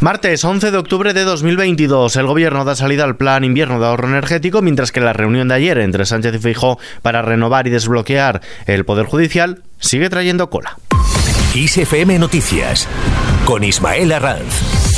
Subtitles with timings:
[0.00, 4.08] Martes 11 de octubre de 2022, el gobierno da salida al plan invierno de ahorro
[4.08, 8.40] energético, mientras que la reunión de ayer entre Sánchez y Feijóo para renovar y desbloquear
[8.64, 10.78] el Poder Judicial sigue trayendo cola.
[11.54, 12.88] ISFM Noticias
[13.44, 14.89] con Ismael Arranz.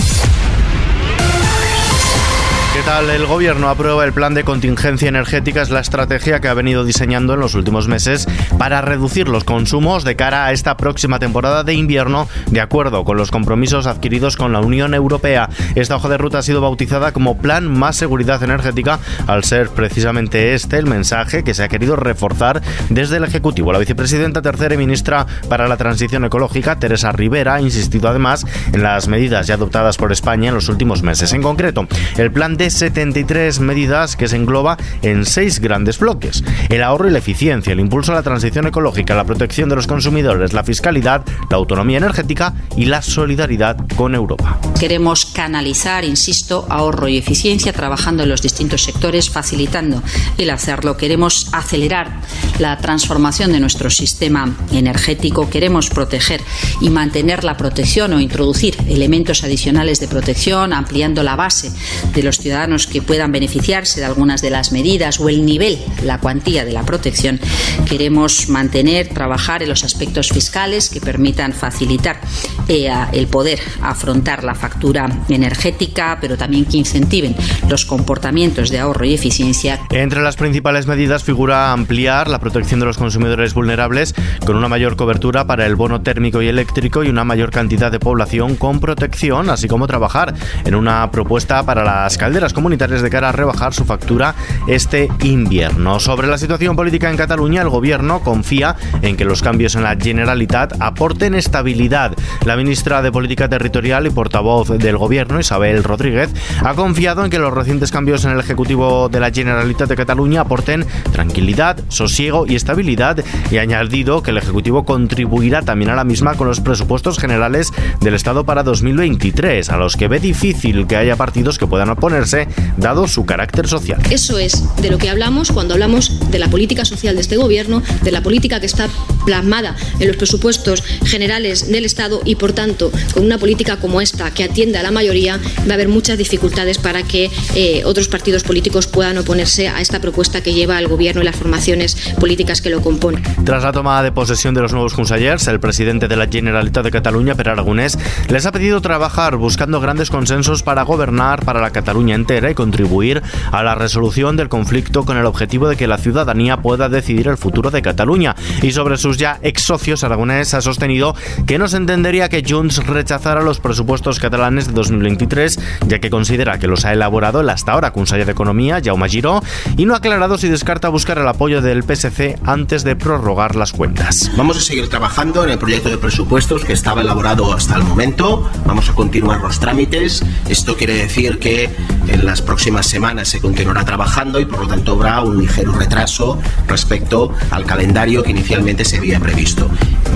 [2.83, 3.11] ¿Qué tal?
[3.11, 7.35] El gobierno aprueba el plan de contingencia energética, es la estrategia que ha venido diseñando
[7.35, 8.27] en los últimos meses
[8.59, 13.17] para reducir los consumos de cara a esta próxima temporada de invierno, de acuerdo con
[13.17, 15.49] los compromisos adquiridos con la Unión Europea.
[15.77, 20.53] Esta hoja de ruta ha sido bautizada como Plan Más Seguridad Energética, al ser precisamente
[20.54, 23.73] este el mensaje que se ha querido reforzar desde el Ejecutivo.
[23.73, 28.82] La vicepresidenta tercera y ministra para la Transición Ecológica, Teresa Rivera, ha insistido además en
[28.82, 31.32] las medidas ya adoptadas por España en los últimos meses.
[31.32, 31.87] En concreto,
[32.17, 36.42] el plan de 73 medidas que se engloba en seis grandes bloques.
[36.69, 39.86] El ahorro y la eficiencia, el impulso a la transición ecológica, la protección de los
[39.86, 44.58] consumidores, la fiscalidad, la autonomía energética y la solidaridad con Europa.
[44.78, 50.03] Queremos canalizar, insisto, ahorro y eficiencia trabajando en los distintos sectores, facilitando
[50.39, 50.97] el hacerlo.
[50.97, 52.20] Queremos acelerar
[52.59, 55.48] la transformación de nuestro sistema energético.
[55.48, 56.41] Queremos proteger
[56.81, 61.70] y mantener la protección o introducir elementos adicionales de protección, ampliando la base
[62.15, 65.78] de los ciudadanos ciudadanos que puedan beneficiarse de algunas de las medidas o el nivel,
[66.05, 67.41] la cuantía de la protección,
[67.89, 72.20] queremos mantener, trabajar en los aspectos fiscales que permitan facilitar
[72.69, 77.34] eh, el poder afrontar la factura energética, pero también que incentiven
[77.70, 79.81] los comportamientos de ahorro y eficiencia.
[79.91, 84.97] Entre las principales medidas figura ampliar la protección de los consumidores vulnerables con una mayor
[84.97, 89.48] cobertura para el bono térmico y eléctrico y una mayor cantidad de población con protección,
[89.48, 90.34] así como trabajar
[90.66, 94.35] en una propuesta para las calderas comunitarias de cara a rebajar su factura
[94.67, 96.01] este invierno.
[96.01, 99.97] Sobre la situación política en Cataluña, el gobierno confía en que los cambios en la
[99.97, 102.17] Generalitat aporten estabilidad.
[102.45, 106.31] La ministra de Política Territorial y portavoz del gobierno, Isabel Rodríguez,
[106.65, 110.41] ha confiado en que los recientes cambios en el Ejecutivo de la Generalitat de Cataluña
[110.41, 116.05] aporten tranquilidad, sosiego y estabilidad y ha añadido que el Ejecutivo contribuirá también a la
[116.05, 120.97] misma con los presupuestos generales del Estado para 2023, a los que ve difícil que
[120.97, 122.31] haya partidos que puedan oponerse
[122.76, 124.00] dado su carácter social.
[124.10, 127.82] Eso es de lo que hablamos cuando hablamos de la política social de este gobierno,
[128.03, 128.88] de la política que está
[129.25, 134.31] plasmada en los presupuestos generales del Estado y, por tanto, con una política como esta
[134.31, 138.42] que atiende a la mayoría, va a haber muchas dificultades para que eh, otros partidos
[138.42, 142.71] políticos puedan oponerse a esta propuesta que lleva el gobierno y las formaciones políticas que
[142.71, 143.22] lo componen.
[143.44, 146.91] Tras la toma de posesión de los nuevos consellers, el presidente de la Generalitat de
[146.91, 147.98] Cataluña, Per Aragonés,
[148.28, 153.62] les ha pedido trabajar buscando grandes consensos para gobernar para la Cataluña y contribuir a
[153.62, 157.71] la resolución del conflicto con el objetivo de que la ciudadanía pueda decidir el futuro
[157.71, 158.37] de Cataluña.
[158.62, 161.16] Y sobre sus ya ex socios, Aragonés ha sostenido
[161.47, 166.59] que no se entendería que Junts rechazara los presupuestos catalanes de 2023, ya que considera
[166.59, 169.43] que los ha elaborado el hasta ahora conseller de Economía, Jaume Giró,
[169.77, 173.72] y no ha aclarado si descarta buscar el apoyo del PSC antes de prorrogar las
[173.72, 174.31] cuentas.
[174.37, 178.49] Vamos a seguir trabajando en el proyecto de presupuestos que estaba elaborado hasta el momento.
[178.65, 180.22] Vamos a continuar los trámites.
[180.49, 181.71] Esto quiere decir que
[182.09, 186.39] en las próximas semanas se continuará trabajando y por lo tanto habrá un ligero retraso
[186.69, 189.69] respecto al calendario que inicialmente se había previsto.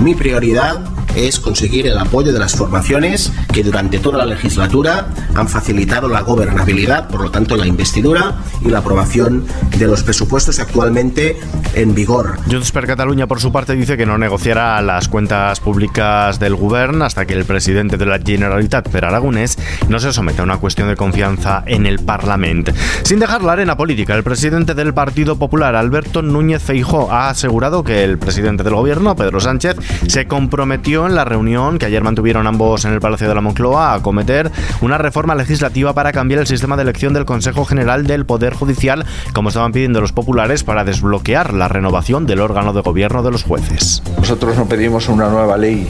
[0.03, 0.85] Mi prioridad
[1.17, 6.21] es conseguir el apoyo de las formaciones que durante toda la legislatura han facilitado la
[6.21, 9.47] gobernabilidad, por lo tanto la investidura y la aprobación
[9.79, 11.39] de los presupuestos actualmente
[11.75, 12.39] en vigor.
[12.51, 17.05] Junts per Catalunya, por su parte, dice que no negociará las cuentas públicas del gobierno
[17.05, 20.89] hasta que el presidente de la Generalitat, Per Aragonés, no se someta a una cuestión
[20.89, 22.73] de confianza en el Parlamento.
[23.03, 27.85] Sin dejar la arena política, el presidente del Partido Popular, Alberto Núñez Feijóo, ha asegurado
[27.85, 29.77] que el presidente del gobierno, Pedro Sánchez,
[30.07, 33.93] se comprometió en la reunión que ayer mantuvieron ambos en el Palacio de la Moncloa
[33.93, 34.51] a acometer
[34.81, 39.05] una reforma legislativa para cambiar el sistema de elección del Consejo General del Poder Judicial,
[39.33, 43.45] como estaban pidiendo los populares, para desbloquear la renovación del órgano de gobierno de los
[43.45, 44.03] jueces.
[44.19, 45.89] Nosotros no pedimos una nueva ley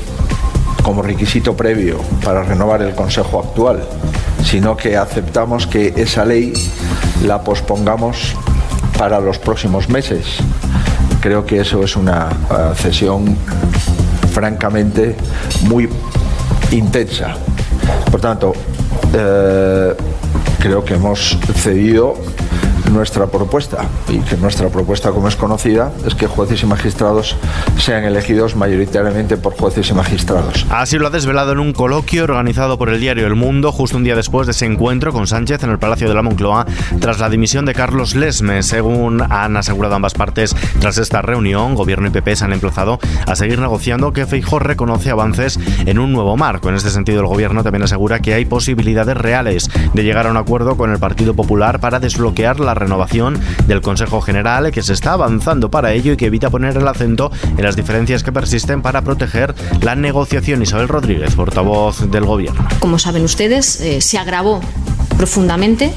[0.83, 3.83] como requisito previo para renovar el Consejo actual,
[4.45, 6.53] sino que aceptamos que esa ley
[7.25, 8.37] la pospongamos
[8.97, 10.39] para los próximos meses.
[11.21, 13.37] Creo que eso es una uh, cesión
[14.37, 15.17] francamente
[15.63, 15.89] muy
[16.71, 17.37] intensa.
[18.11, 18.53] Por tanto,
[19.15, 19.95] eh,
[20.59, 22.19] creo que hemos cedido
[22.91, 27.37] nuestra propuesta y que nuestra propuesta, como es conocida, es que jueces y magistrados
[27.79, 30.67] sean elegidos mayoritariamente por jueces y magistrados.
[30.71, 34.05] Así lo ha desvelado en un coloquio organizado por el diario El Mundo justo un
[34.05, 36.67] día después de ese encuentro con Sánchez en el Palacio de la Moncloa
[37.01, 38.63] tras la dimisión de Carlos Lesme.
[38.63, 43.37] Según han asegurado ambas partes, tras esta reunión, Gobierno y PP se han emplazado a
[43.37, 46.69] seguir negociando que Feijóo reconoce avances en un nuevo marco.
[46.69, 50.37] En este sentido, el Gobierno también asegura que hay posibilidades reales de llegar a un
[50.37, 55.13] acuerdo con el Partido Popular para desbloquear la renovación del Consejo General, que se está
[55.15, 59.03] avanzando para ello y que evita poner el acento en las diferencias que persisten para
[59.03, 60.63] proteger la negociación.
[60.63, 62.67] Isabel Rodríguez, portavoz del Gobierno.
[62.79, 64.61] Como saben ustedes, eh, se agravó
[65.17, 65.93] profundamente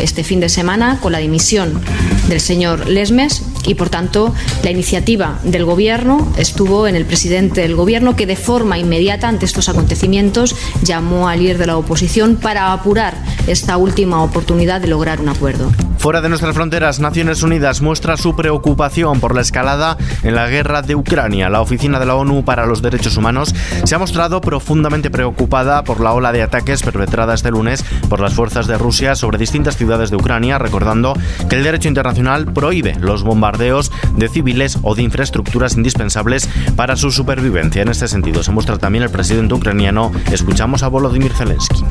[0.00, 1.80] este fin de semana con la dimisión
[2.28, 7.74] del señor Lesmes y por tanto la iniciativa del gobierno estuvo en el presidente del
[7.74, 12.72] gobierno que de forma inmediata ante estos acontecimientos llamó al líder de la oposición para
[12.72, 13.16] apurar
[13.46, 15.70] esta última oportunidad de lograr un acuerdo.
[16.06, 20.80] Fuera de nuestras fronteras, Naciones Unidas muestra su preocupación por la escalada en la guerra
[20.80, 21.48] de Ucrania.
[21.48, 25.98] La Oficina de la ONU para los Derechos Humanos se ha mostrado profundamente preocupada por
[25.98, 30.10] la ola de ataques perpetrada este lunes por las fuerzas de Rusia sobre distintas ciudades
[30.10, 31.12] de Ucrania, recordando
[31.48, 37.10] que el derecho internacional prohíbe los bombardeos de civiles o de infraestructuras indispensables para su
[37.10, 37.82] supervivencia.
[37.82, 40.12] En este sentido, se muestra también el presidente ucraniano.
[40.30, 41.82] Escuchamos a Volodymyr Zelensky.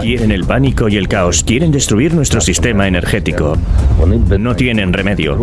[0.00, 2.99] Quieren el pánico y el caos, quieren destruir nuestro sistema energético.
[4.38, 5.38] No tienen remedio.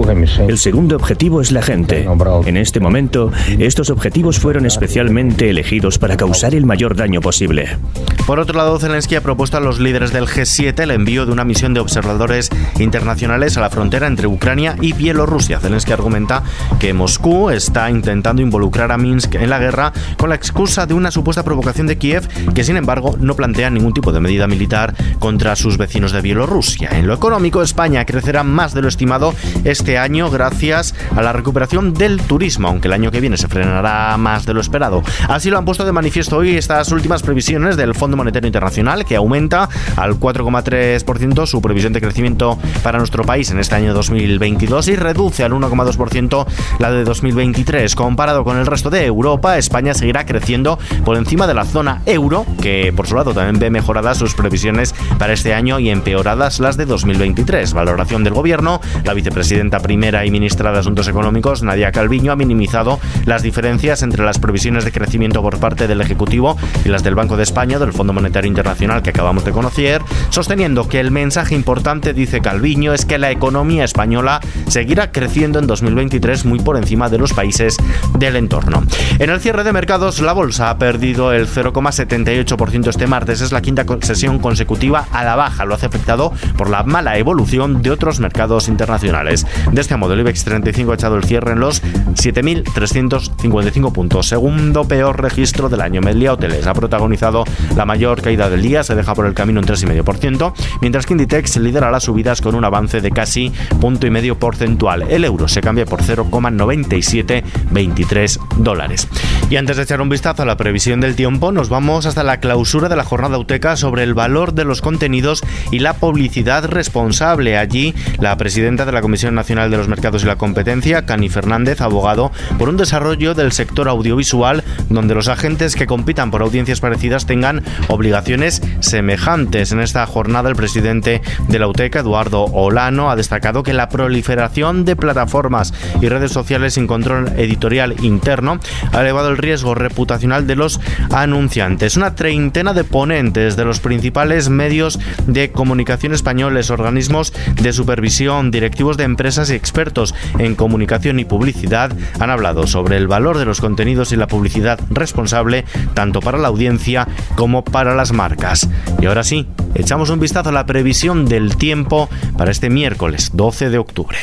[0.48, 2.08] El segundo objetivo es la gente.
[2.46, 7.78] En este momento, estos objetivos fueron especialmente elegidos para causar el mayor daño posible.
[8.26, 11.46] Por otro lado, Zelensky ha propuesto a los líderes del G7 el envío de una
[11.46, 12.50] misión de observadores
[12.80, 15.60] internacionales a la frontera entre Ucrania y Bielorrusia.
[15.60, 16.44] Zelensky argumenta
[16.80, 21.12] que Moscú está intentando involucrar a Minsk en la guerra con la excusa de una
[21.12, 25.56] supuesta provocación de Kiev, que sin embargo no plantea ningún tipo de medida militar contra
[25.56, 26.90] sus vecinos de Bielorrusia.
[26.92, 31.94] En lo económico, España crecerá más de lo estimado este año gracias a la recuperación
[31.94, 35.04] del turismo, aunque el año que viene se frenará más de lo esperado.
[35.30, 39.16] Así lo han puesto de manifiesto hoy estas últimas previsiones del Fondo Monetario Internacional, que
[39.16, 44.96] aumenta al 4,3% su previsión de crecimiento para nuestro país en este año 2022 y
[44.96, 46.46] reduce al 1,2%
[46.80, 47.96] la de 2023.
[47.96, 52.46] Comparado con el resto de Europa, España seguirá creciendo por encima de la zona euro,
[52.62, 56.78] que por su lado también ve mejoradas sus previsiones para este año y empeoradas las
[56.78, 57.27] de 2023.
[57.74, 63.00] Valoración del gobierno, la vicepresidenta primera y ministra de Asuntos Económicos, Nadia Calviño, ha minimizado
[63.26, 67.38] las diferencias entre las previsiones de crecimiento por parte del Ejecutivo y las del Banco
[67.38, 72.14] de España, del Fondo Monetario Internacional que acabamos de conocer, sosteniendo que el mensaje importante,
[72.14, 77.18] dice Calviño, es que la economía española seguirá creciendo en 2023 muy por encima de
[77.18, 77.78] los países
[78.18, 78.84] del entorno.
[79.20, 83.42] En el cierre de mercados, la bolsa ha perdido el 0,78% este martes.
[83.42, 85.66] Es la quinta sesión consecutiva a la baja.
[85.66, 89.46] Lo hace afectado por la mala evolución de otros mercados internacionales.
[89.72, 94.28] De este modo, el IBEX 35 ha echado el cierre en los 7.355 puntos.
[94.28, 96.02] Segundo peor registro del año.
[96.02, 97.44] Media Hoteles ha protagonizado
[97.76, 101.58] la mayor caída del día, se deja por el camino un 3,5%, mientras que Inditex
[101.58, 105.04] lidera las subidas con un avance de casi punto y medio porcentual.
[105.10, 109.08] El euro se cambia por 0,9723 dólares.
[109.50, 112.40] Y antes de echar un vistazo a la previsión del tiempo, nos vamos hasta la
[112.40, 117.07] clausura de la jornada UTECA sobre el valor de los contenidos y la publicidad responsable.
[117.08, 121.80] Allí, la presidenta de la Comisión Nacional de los Mercados y la Competencia, Cani Fernández,
[121.80, 127.26] abogado por un desarrollo del sector audiovisual donde los agentes que compitan por audiencias parecidas
[127.26, 129.72] tengan obligaciones semejantes.
[129.72, 134.84] En esta jornada, el presidente de la UTECA, Eduardo Olano, ha destacado que la proliferación
[134.84, 138.60] de plataformas y redes sociales sin control editorial interno
[138.92, 140.82] ha elevado el riesgo reputacional de los
[141.12, 141.96] anunciantes.
[141.96, 149.04] Una treintena de ponentes de los principales medios de comunicación españoles, de supervisión, directivos de
[149.04, 154.12] empresas y expertos en comunicación y publicidad han hablado sobre el valor de los contenidos
[154.12, 155.64] y la publicidad responsable
[155.94, 158.68] tanto para la audiencia como para las marcas.
[159.00, 163.70] Y ahora sí, echamos un vistazo a la previsión del tiempo para este miércoles 12
[163.70, 164.18] de octubre.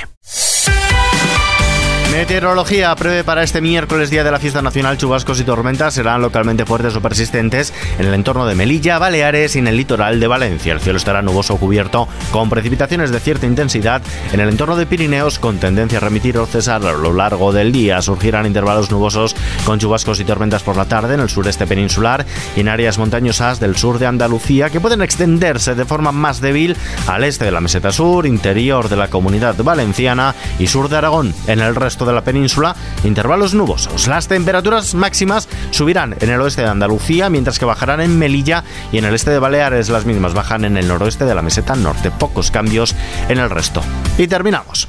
[2.15, 6.65] Meteorología prevé para este miércoles, día de la fiesta nacional, chubascos y tormentas serán localmente
[6.65, 10.75] fuertes o persistentes en el entorno de Melilla, Baleares y en el litoral de Valencia.
[10.75, 14.01] El cielo estará nuboso o cubierto con precipitaciones de cierta intensidad
[14.33, 17.73] en el entorno de Pirineos con tendencia a remitir o cesar a lo largo del
[17.73, 18.01] día.
[18.01, 22.61] Surgirán intervalos nubosos con chubascos y tormentas por la tarde en el sureste peninsular y
[22.61, 26.77] en áreas montañosas del sur de Andalucía que pueden extenderse de forma más débil
[27.09, 31.35] al este de la meseta sur, interior de la comunidad valenciana y sur de Aragón.
[31.49, 34.09] En el resto de la península, intervalos nubosos.
[34.09, 38.99] Las temperaturas máximas subirán en el oeste de Andalucía, mientras que bajarán en Melilla y
[38.99, 39.89] en el este de Baleares.
[39.89, 42.11] Las mismas bajan en el noroeste de la meseta norte.
[42.11, 42.95] Pocos cambios
[43.29, 43.83] en el resto.
[44.19, 44.89] Y terminamos.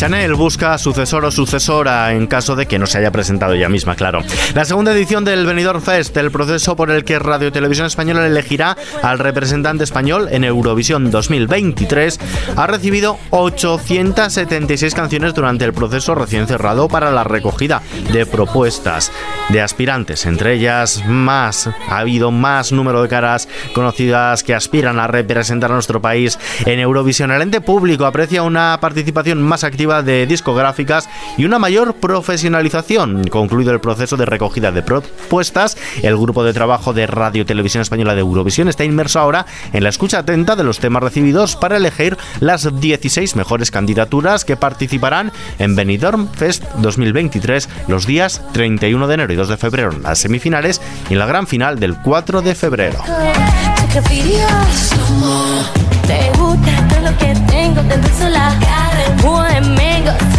[0.00, 3.96] Chanel busca sucesor o sucesora en caso de que no se haya presentado ella misma,
[3.96, 4.22] claro.
[4.54, 8.78] La segunda edición del Benidorm Fest, el proceso por el que Radio Televisión Española elegirá
[9.02, 12.18] al representante español en Eurovisión 2023,
[12.56, 19.12] ha recibido 876 canciones durante el proceso recién cerrado para la recogida de propuestas
[19.50, 20.24] de aspirantes.
[20.24, 25.74] Entre ellas, más ha habido más número de caras conocidas que aspiran a representar a
[25.74, 27.32] nuestro país en Eurovisión.
[27.32, 33.24] El ente público aprecia una participación más activa de discográficas y una mayor profesionalización.
[33.24, 38.14] Concluido el proceso de recogida de propuestas, el grupo de trabajo de Radio Televisión Española
[38.14, 42.16] de Eurovisión está inmerso ahora en la escucha atenta de los temas recibidos para elegir
[42.38, 49.32] las 16 mejores candidaturas que participarán en Benidorm Fest 2023 los días 31 de enero
[49.32, 52.54] y 2 de febrero en las semifinales y en la gran final del 4 de
[52.54, 53.02] febrero.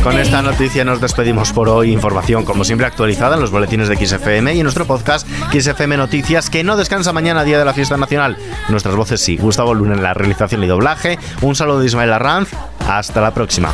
[0.03, 1.91] Con esta noticia nos despedimos por hoy.
[1.91, 6.50] Información, como siempre, actualizada en los boletines de XFM y en nuestro podcast XFM Noticias,
[6.50, 8.36] que no descansa mañana, día de la fiesta nacional.
[8.70, 9.38] Nuestras voces sí.
[9.38, 11.20] Gustavo Luna en la realización y doblaje.
[11.41, 12.50] Un saludo de Ismael Arranz.
[12.88, 13.74] Hasta la próxima.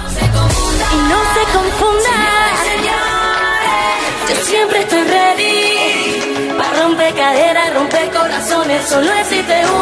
[7.16, 7.72] caderas,
[8.14, 9.10] corazones, solo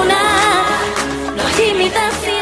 [0.03, 0.21] una.
[1.35, 2.34] No.